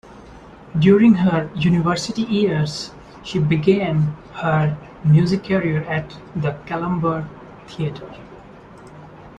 [0.79, 2.89] During her university years,
[3.23, 7.27] she began her music career at the Kalambur
[7.67, 8.09] theater.